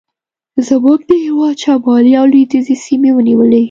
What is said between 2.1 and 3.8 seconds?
او لوېدیځې سیمې ونیولې.